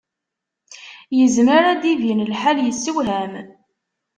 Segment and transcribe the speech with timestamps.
[1.17, 3.33] Yezmer ad d-ibin lḥal yessewham.